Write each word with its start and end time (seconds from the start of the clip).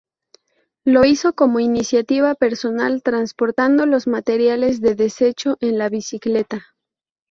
Lo 0.83 1.05
hizo 1.05 1.33
como 1.33 1.59
iniciativa 1.59 2.33
personal 2.33 3.03
transportando 3.03 3.85
los 3.85 4.07
materiales 4.07 4.81
de 4.81 4.95
desecho 4.95 5.57
en 5.59 5.77
la 5.77 5.89
bicicleta. 5.89 6.65